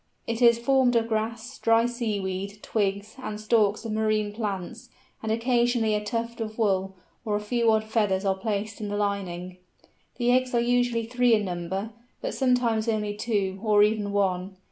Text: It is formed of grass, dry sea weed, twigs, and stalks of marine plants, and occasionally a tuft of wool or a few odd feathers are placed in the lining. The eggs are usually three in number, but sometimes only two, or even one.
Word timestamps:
It 0.25 0.41
is 0.41 0.57
formed 0.57 0.95
of 0.95 1.07
grass, 1.07 1.59
dry 1.59 1.85
sea 1.85 2.19
weed, 2.19 2.63
twigs, 2.63 3.17
and 3.21 3.39
stalks 3.39 3.85
of 3.85 3.91
marine 3.91 4.33
plants, 4.33 4.89
and 5.21 5.31
occasionally 5.31 5.93
a 5.93 6.03
tuft 6.03 6.41
of 6.41 6.57
wool 6.57 6.95
or 7.23 7.35
a 7.35 7.39
few 7.39 7.71
odd 7.71 7.83
feathers 7.83 8.25
are 8.25 8.33
placed 8.33 8.81
in 8.81 8.87
the 8.87 8.97
lining. 8.97 9.57
The 10.17 10.31
eggs 10.31 10.55
are 10.55 10.59
usually 10.59 11.05
three 11.05 11.35
in 11.35 11.45
number, 11.45 11.91
but 12.19 12.33
sometimes 12.33 12.87
only 12.87 13.13
two, 13.13 13.59
or 13.61 13.83
even 13.83 14.11
one. 14.11 14.57